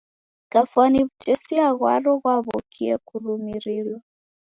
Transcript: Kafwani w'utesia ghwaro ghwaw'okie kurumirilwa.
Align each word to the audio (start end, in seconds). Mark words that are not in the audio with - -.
Kafwani 0.51 0.97
w'utesia 1.05 1.65
ghwaro 1.77 2.11
ghwaw'okie 2.21 2.93
kurumirilwa. 3.07 3.99